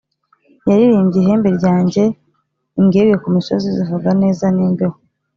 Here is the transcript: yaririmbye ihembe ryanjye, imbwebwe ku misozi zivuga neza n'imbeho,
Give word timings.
yaririmbye 0.67 1.17
ihembe 1.21 1.49
ryanjye, 1.57 2.03
imbwebwe 2.79 3.15
ku 3.23 3.27
misozi 3.35 3.67
zivuga 3.77 4.09
neza 4.21 4.45
n'imbeho, 4.55 4.95